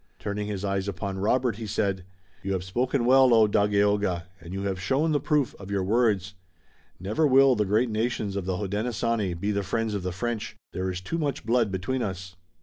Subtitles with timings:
[0.17, 2.03] Turning his eyes upon Robert, he said:
[2.41, 6.33] "You have spoken well, O Dagaeoga, and you have shown the proof of your words.
[6.99, 10.55] Never will the great nations of the Hodenosaunee be the friends of the French.
[10.71, 12.35] There is too much blood between us."